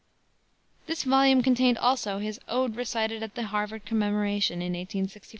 This 0.87 1.03
volume 1.03 1.43
contained 1.43 1.77
also 1.77 2.17
his 2.17 2.39
Ode 2.47 2.75
Recited 2.75 3.21
at 3.21 3.35
the 3.35 3.43
Harvard 3.43 3.85
Commemoration 3.85 4.55
in 4.59 4.69
1865. 4.73 5.29